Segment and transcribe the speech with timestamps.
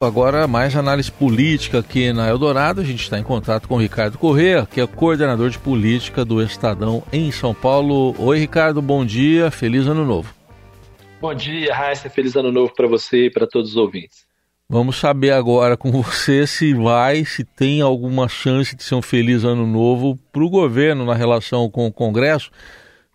[0.00, 2.80] Agora, mais análise política aqui na Eldorado.
[2.80, 6.40] A gente está em contato com o Ricardo Corrêa, que é coordenador de política do
[6.40, 8.14] Estadão em São Paulo.
[8.16, 10.32] Oi, Ricardo, bom dia, feliz ano novo.
[11.20, 14.24] Bom dia, Raíssa, feliz ano novo para você e para todos os ouvintes.
[14.68, 19.42] Vamos saber agora com você se vai, se tem alguma chance de ser um feliz
[19.42, 22.52] ano novo para o governo na relação com o Congresso,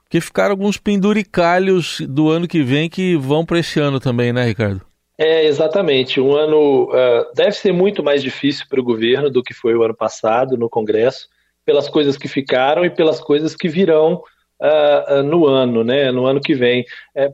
[0.04, 4.43] porque ficaram alguns penduricalhos do ano que vem que vão para esse ano também, né,
[4.43, 4.81] Ricardo?
[5.23, 6.19] É, exatamente.
[6.19, 9.81] Um ano uh, deve ser muito mais difícil para o governo do que foi o
[9.81, 11.29] ano passado no Congresso,
[11.65, 14.21] pelas coisas que ficaram e pelas coisas que virão
[14.61, 16.83] uh, uh, no ano, né, no ano que vem.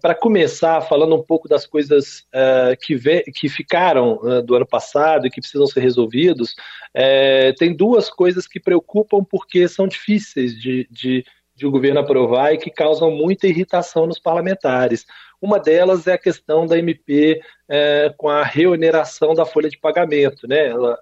[0.03, 2.27] Para começar, falando um pouco das coisas
[2.79, 2.99] que,
[3.33, 6.53] que ficaram do ano passado e que precisam ser resolvidos,
[7.57, 11.25] tem duas coisas que preocupam porque são difíceis de, de,
[11.59, 15.05] de o governo aprovar e que causam muita irritação nos parlamentares.
[15.41, 20.47] Uma delas é a questão da MP é, com a reoneração da folha de pagamento.
[20.47, 20.67] Né?
[20.67, 20.97] Ela,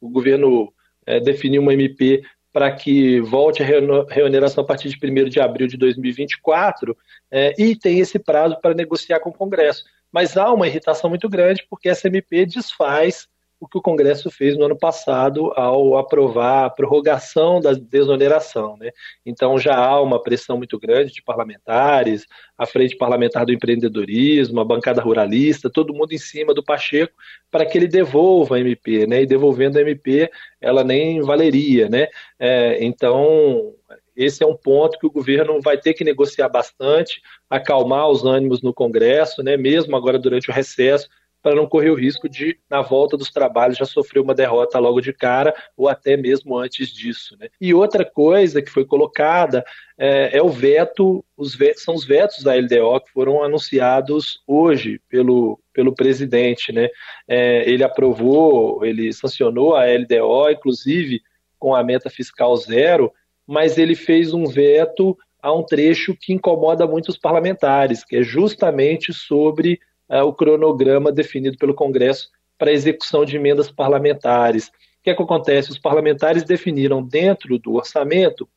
[0.00, 0.72] o governo
[1.06, 3.66] é, definiu uma MP para que volte a
[4.08, 6.96] reoneração a partir de 1 de abril de 2024
[7.30, 9.84] é, e tem esse prazo para negociar com o Congresso.
[10.10, 13.28] Mas há uma irritação muito grande porque essa MP desfaz
[13.60, 18.76] o que o Congresso fez no ano passado ao aprovar a prorrogação da desoneração.
[18.78, 18.90] Né?
[19.24, 24.64] Então já há uma pressão muito grande de parlamentares, a Frente Parlamentar do Empreendedorismo, a
[24.64, 27.12] bancada ruralista, todo mundo em cima do Pacheco
[27.50, 29.22] para que ele devolva a MP, né?
[29.22, 30.30] E devolvendo a MP,
[30.60, 32.08] ela nem valeria, né?
[32.38, 33.74] É, então
[34.16, 38.62] esse é um ponto que o governo vai ter que negociar bastante, acalmar os ânimos
[38.62, 39.56] no Congresso, né?
[39.56, 41.08] Mesmo agora durante o recesso,
[41.42, 45.00] para não correr o risco de, na volta dos trabalhos, já sofrer uma derrota logo
[45.00, 47.36] de cara, ou até mesmo antes disso.
[47.38, 47.48] Né?
[47.60, 49.64] E outra coisa que foi colocada
[49.98, 55.00] é, é o veto, os vetos, são os vetos da LDO que foram anunciados hoje
[55.08, 56.72] pelo, pelo presidente.
[56.72, 56.88] Né?
[57.26, 61.22] É, ele aprovou, ele sancionou a LDO, inclusive
[61.58, 63.12] com a meta fiscal zero,
[63.46, 68.22] mas ele fez um veto a um trecho que incomoda muito os parlamentares, que é
[68.22, 72.28] justamente sobre é, o cronograma definido pelo Congresso
[72.58, 74.66] para execução de emendas parlamentares.
[74.66, 75.70] O que, é que acontece?
[75.70, 78.48] Os parlamentares definiram dentro do orçamento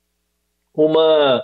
[0.73, 1.41] uma,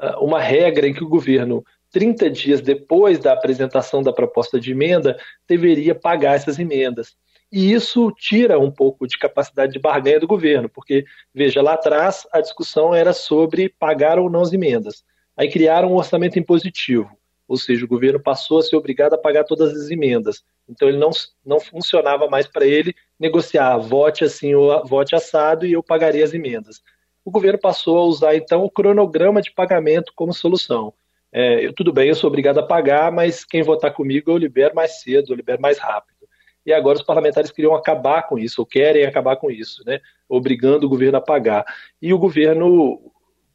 [0.00, 4.70] é, uma regra em que o governo, 30 dias depois da apresentação da proposta de
[4.70, 7.16] emenda, deveria pagar essas emendas.
[7.50, 11.04] E isso tira um pouco de capacidade de barganha do governo, porque,
[11.34, 15.02] veja, lá atrás a discussão era sobre pagar ou não as emendas.
[15.36, 17.17] Aí criaram um orçamento impositivo
[17.48, 20.44] ou seja, o governo passou a ser obrigado a pagar todas as emendas.
[20.68, 21.10] Então ele não,
[21.44, 26.34] não funcionava mais para ele negociar vote assim ou vote assado e eu pagarei as
[26.34, 26.82] emendas.
[27.24, 30.92] O governo passou a usar então o cronograma de pagamento como solução.
[31.32, 34.74] É, eu, tudo bem, eu sou obrigado a pagar, mas quem votar comigo eu libero
[34.74, 36.16] mais cedo, eu libero mais rápido.
[36.64, 40.00] E agora os parlamentares queriam acabar com isso, ou querem acabar com isso, né?
[40.28, 41.64] obrigando o governo a pagar.
[42.00, 43.00] E o governo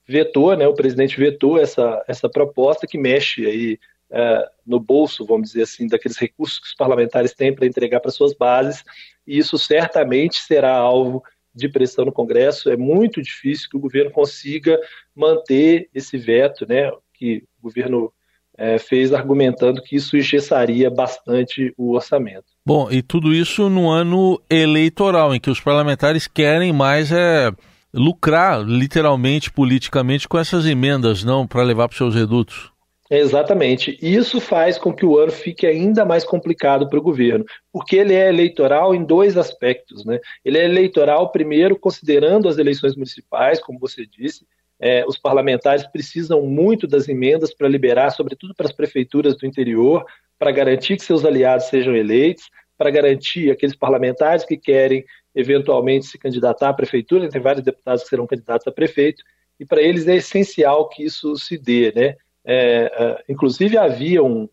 [0.08, 3.80] vetou, né, o presidente vetou essa, essa proposta que mexe aí
[4.12, 8.12] é, no bolso, vamos dizer assim, daqueles recursos que os parlamentares têm para entregar para
[8.12, 8.84] suas bases,
[9.26, 11.24] e isso certamente será alvo
[11.56, 12.70] de pressão no Congresso.
[12.70, 14.80] É muito difícil que o governo consiga
[15.16, 18.12] manter esse veto, né, que o governo
[18.58, 22.46] é, fez argumentando que isso engessaria bastante o orçamento.
[22.66, 27.52] Bom, e tudo isso no ano eleitoral, em que os parlamentares querem mais é,
[27.94, 32.74] lucrar, literalmente, politicamente, com essas emendas, não para levar para os seus redutos.
[33.10, 33.98] Exatamente.
[34.02, 38.14] Isso faz com que o ano fique ainda mais complicado para o governo, porque ele
[38.14, 40.04] é eleitoral em dois aspectos.
[40.04, 40.20] Né?
[40.44, 44.46] Ele é eleitoral, primeiro, considerando as eleições municipais, como você disse,
[44.80, 50.04] é, os parlamentares precisam muito das emendas para liberar, sobretudo para as prefeituras do interior,
[50.40, 55.06] para garantir que seus aliados sejam eleitos, para garantir aqueles parlamentares que querem
[55.36, 59.24] eventualmente se candidatar à prefeitura, tem vários deputados que serão candidatos a prefeito,
[59.60, 62.16] e para eles é essencial que isso se dê, né?
[62.46, 64.50] É, é, inclusive havia um,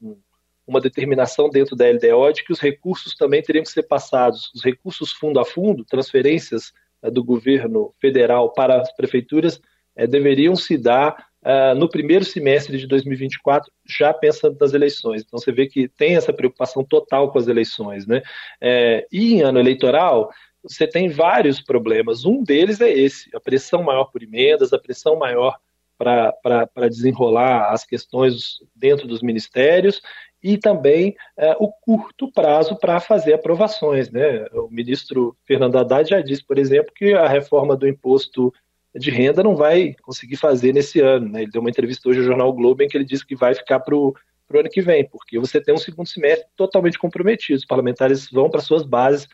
[0.66, 4.62] uma determinação dentro da LDO de que os recursos também teriam que ser passados, os
[4.62, 6.72] recursos fundo a fundo, transferências
[7.02, 9.60] é, do governo federal para as prefeituras,
[9.96, 15.22] é, deveriam se dar é, no primeiro semestre de 2024, já pensando nas eleições.
[15.22, 18.06] Então você vê que tem essa preocupação total com as eleições.
[18.06, 18.22] Né?
[18.60, 20.30] É, e em ano eleitoral,
[20.62, 22.24] você tem vários problemas.
[22.24, 25.58] Um deles é esse: a pressão maior por emendas, a pressão maior
[25.98, 30.00] para desenrolar as questões dentro dos ministérios
[30.42, 34.10] e também é, o curto prazo para fazer aprovações.
[34.10, 34.46] Né?
[34.52, 38.52] O ministro Fernando Haddad já disse, por exemplo, que a reforma do imposto
[38.94, 41.28] de renda não vai conseguir fazer nesse ano.
[41.28, 41.42] Né?
[41.42, 43.80] Ele deu uma entrevista hoje ao Jornal Globo em que ele disse que vai ficar
[43.80, 44.14] para o
[44.54, 47.58] ano que vem, porque você tem um segundo semestre totalmente comprometido.
[47.58, 49.28] Os parlamentares vão para suas bases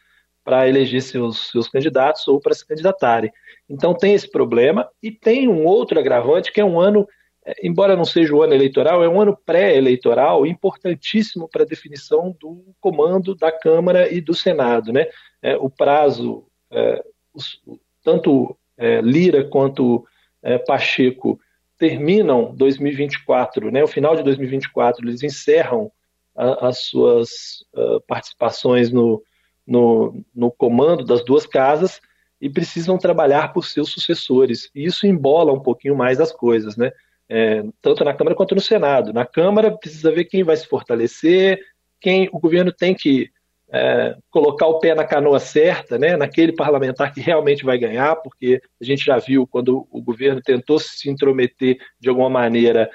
[0.46, 3.32] para eleger seus, seus candidatos ou para se candidatarem.
[3.69, 7.04] Então tem esse problema e tem um outro agravante que é um ano,
[7.44, 12.32] é, embora não seja o ano eleitoral, é um ano pré-eleitoral importantíssimo para a definição
[12.40, 14.93] do comando da Câmara e do Senado.
[14.93, 15.08] Né?
[15.43, 17.02] É, o prazo, é,
[17.34, 17.60] os,
[18.04, 20.06] tanto é, Lira quanto
[20.44, 21.40] é, Pacheco
[21.76, 25.90] terminam 2024, né, o final de 2024, eles encerram
[26.34, 29.22] a, as suas uh, participações no,
[29.66, 32.00] no, no comando das duas casas
[32.40, 34.70] e precisam trabalhar por seus sucessores.
[34.74, 36.92] E isso embola um pouquinho mais as coisas, né?
[37.28, 39.12] É, tanto na Câmara quanto no Senado.
[39.12, 41.60] Na Câmara precisa ver quem vai se fortalecer,
[42.00, 43.30] quem o governo tem que
[43.72, 48.60] é, colocar o pé na canoa certa, né, naquele parlamentar que realmente vai ganhar, porque
[48.80, 52.88] a gente já viu quando o governo tentou se intrometer de alguma maneira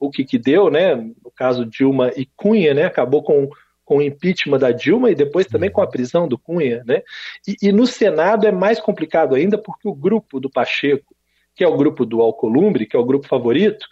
[0.00, 3.50] o que, que deu, né, no caso Dilma e Cunha, né, acabou com
[3.84, 7.02] com o impeachment da Dilma e depois também com a prisão do Cunha, né?
[7.46, 11.14] E, e, no Senado é mais complicado ainda porque o grupo do Pacheco,
[11.54, 13.86] que é o grupo do Alcolumbre, que é o grupo favorito,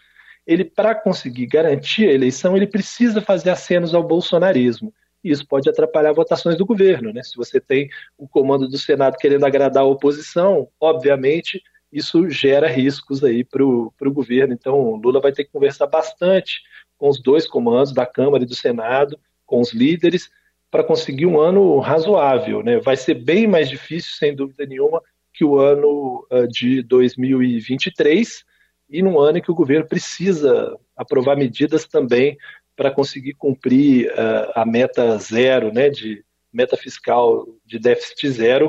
[0.46, 4.92] ele para conseguir garantir a eleição ele precisa fazer acenos ao bolsonarismo.
[5.22, 7.22] E isso pode atrapalhar votações do governo, né?
[7.22, 7.88] Se você tem
[8.18, 11.62] o comando do Senado querendo agradar a oposição, obviamente
[11.92, 14.54] isso gera riscos aí para o governo.
[14.54, 16.62] Então, Lula vai ter que conversar bastante
[16.96, 19.18] com os dois comandos da Câmara e do Senado
[19.52, 20.30] com os líderes
[20.70, 22.62] para conseguir um ano razoável.
[22.62, 22.80] Né?
[22.80, 28.44] Vai ser bem mais difícil, sem dúvida nenhuma, que o ano uh, de 2023
[28.88, 32.38] e num ano em que o governo precisa aprovar medidas também
[32.74, 38.68] para conseguir cumprir uh, a meta zero, né, de meta fiscal de déficit zero,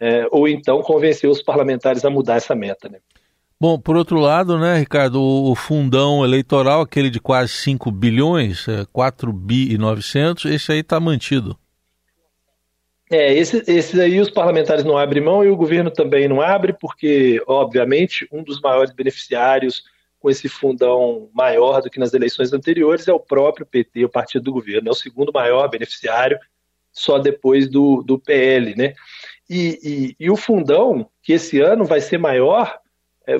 [0.00, 2.88] uh, ou então convencer os parlamentares a mudar essa meta.
[2.88, 3.00] Né?
[3.60, 9.30] Bom, por outro lado, né, Ricardo, o fundão eleitoral, aquele de quase 5 bilhões, 4
[9.30, 11.58] é, bi e 900, esse aí está mantido.
[13.10, 16.72] É, esse, esse aí os parlamentares não abrem mão e o governo também não abre,
[16.72, 19.84] porque, obviamente, um dos maiores beneficiários
[20.18, 24.44] com esse fundão maior do que nas eleições anteriores é o próprio PT, o partido
[24.44, 24.88] do governo.
[24.88, 26.38] É o segundo maior beneficiário,
[26.90, 28.94] só depois do, do PL, né?
[29.48, 29.78] E,
[30.18, 32.78] e, e o fundão, que esse ano vai ser maior,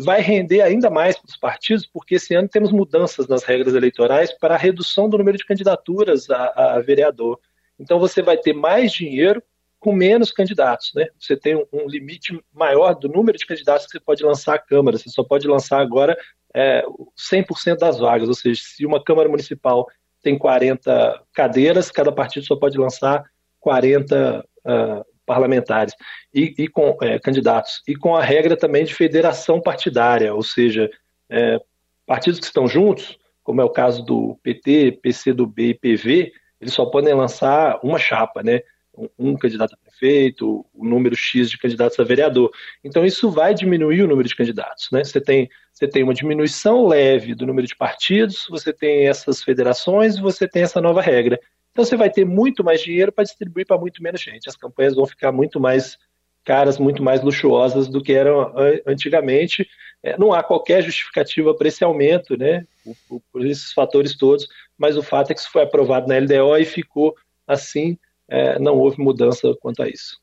[0.00, 4.32] vai render ainda mais para os partidos, porque esse ano temos mudanças nas regras eleitorais
[4.32, 7.38] para a redução do número de candidaturas a, a vereador.
[7.78, 9.42] Então você vai ter mais dinheiro
[9.78, 11.06] com menos candidatos, né?
[11.18, 14.58] Você tem um, um, limite maior do número de candidatos que você pode lançar à
[14.58, 14.96] Câmara.
[14.96, 16.16] Você só pode lançar agora
[16.54, 16.82] é,
[17.18, 19.86] 100% das vagas, ou seja, se uma Câmara Municipal
[20.22, 23.24] tem 40 cadeiras, cada partido só pode lançar
[23.60, 25.94] 40 uh, parlamentares
[26.32, 30.90] e, e com é, candidatos e com a regra também de federação partidária, ou seja,
[31.30, 31.58] é,
[32.06, 36.86] partidos que estão juntos, como é o caso do PT, PCdoB e PV, eles só
[36.86, 38.60] podem lançar uma chapa, né?
[38.96, 42.50] Um, um candidato a prefeito, o um número X de candidatos a vereador.
[42.82, 45.04] Então isso vai diminuir o número de candidatos, né?
[45.04, 50.16] Você tem você tem uma diminuição leve do número de partidos, você tem essas federações,
[50.16, 51.38] você tem essa nova regra.
[51.74, 54.48] Então você vai ter muito mais dinheiro para distribuir para muito menos gente.
[54.48, 55.98] As campanhas vão ficar muito mais
[56.44, 58.54] caras, muito mais luxuosas do que eram
[58.86, 59.66] antigamente.
[60.00, 62.64] É, não há qualquer justificativa para esse aumento, né?
[63.08, 64.46] Por, esses fatores todos,
[64.78, 67.98] mas o fato é que isso foi aprovado na LDO e ficou assim,
[68.28, 70.22] é, não houve mudança quanto a isso.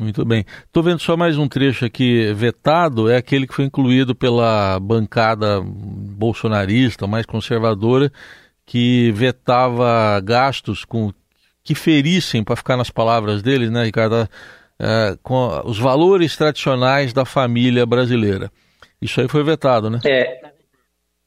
[0.00, 0.44] Muito bem.
[0.64, 5.60] Estou vendo só mais um trecho aqui vetado, é aquele que foi incluído pela bancada
[5.62, 8.10] bolsonarista, mais conservadora,
[8.68, 11.10] que vetava gastos com
[11.64, 14.28] que ferissem, para ficar nas palavras deles, né, Ricardo,
[14.78, 18.52] é, com os valores tradicionais da família brasileira.
[19.00, 20.00] Isso aí foi vetado, né?
[20.04, 20.50] É,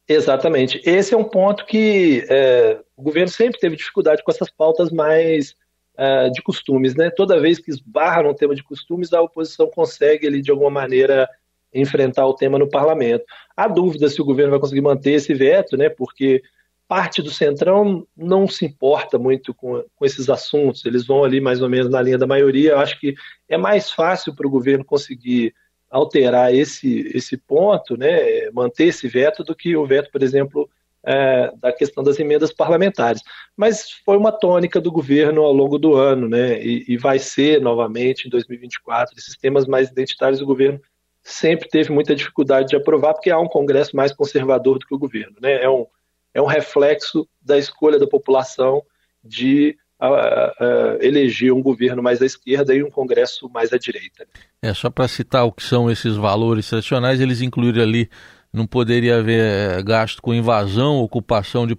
[0.08, 0.80] exatamente.
[0.86, 5.56] Esse é um ponto que é, o governo sempre teve dificuldade com essas pautas mais
[5.98, 7.10] é, de costumes, né?
[7.10, 11.28] Toda vez que esbarra no tema de costumes, a oposição consegue ali de alguma maneira
[11.74, 13.26] enfrentar o tema no parlamento.
[13.58, 15.90] Há dúvida se o governo vai conseguir manter esse veto, né?
[15.90, 16.44] Porque
[16.92, 21.62] parte do Centrão não se importa muito com, com, esses assuntos, eles vão ali mais
[21.62, 22.72] ou menos na linha da maioria.
[22.72, 23.16] Eu acho que
[23.48, 25.54] é mais fácil para o governo conseguir
[25.90, 30.70] alterar esse, esse ponto, né, manter esse veto, do que o veto, por exemplo,
[31.02, 33.22] é, da questão das emendas parlamentares.
[33.56, 37.62] Mas foi uma tônica do governo ao longo do ano, né, e, e vai ser
[37.62, 39.18] novamente em 2024.
[39.18, 40.82] Esses temas mais identitários do governo
[41.24, 45.00] sempre teve muita dificuldade de aprovar, porque há um Congresso mais conservador do que o
[45.00, 45.38] governo.
[45.40, 45.88] Né, é um
[46.34, 48.82] é um reflexo da escolha da população
[49.24, 54.28] de uh, uh, eleger um governo mais à esquerda e um Congresso mais à direita.
[54.62, 58.10] É, só para citar o que são esses valores tradicionais, eles incluíram ali
[58.54, 61.78] não poderia haver eh, gasto com invasão, ocupação de,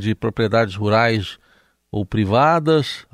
[0.00, 1.38] de propriedades rurais
[1.90, 3.06] ou privadas,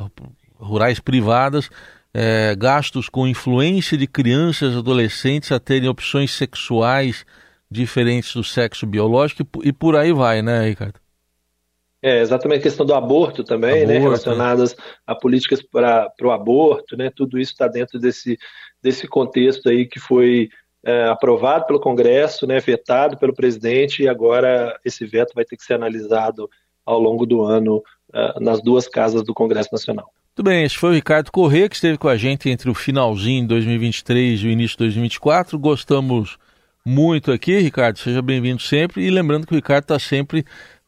[0.59, 1.71] rurais privadas,
[2.13, 7.25] é, gastos com influência de crianças e adolescentes a terem opções sexuais
[7.73, 11.01] diferentes do sexo biológico e por aí vai, né, Ricardo?
[12.03, 14.85] É, exatamente a questão do aborto também, né, aborto, né, relacionadas né?
[15.07, 18.37] a políticas para o aborto, né, tudo isso está dentro desse,
[18.83, 20.49] desse contexto aí que foi
[20.85, 25.65] é, aprovado pelo Congresso, né, vetado pelo presidente, e agora esse veto vai ter que
[25.65, 26.51] ser analisado
[26.85, 30.11] ao longo do ano uh, nas duas casas do Congresso Nacional.
[30.37, 33.43] Muito bem, esse foi o Ricardo Corrêa, que esteve com a gente entre o finalzinho
[33.43, 35.59] de 2023 e o início de 2024.
[35.59, 36.39] Gostamos
[36.85, 39.03] muito aqui, Ricardo, seja bem-vindo sempre.
[39.03, 40.41] E lembrando que o Ricardo está sempre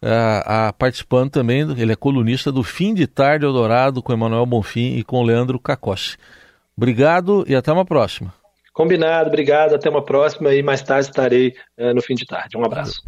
[0.03, 4.97] uh, uh, participando também, ele é colunista do Fim de Tarde Eldorado com Emanuel Bonfim
[4.97, 6.17] e com Leandro Cacossi.
[6.77, 8.35] Obrigado e até uma próxima.
[8.73, 12.57] Combinado, obrigado, até uma próxima e mais tarde estarei uh, no fim de tarde.
[12.57, 13.03] Um abraço.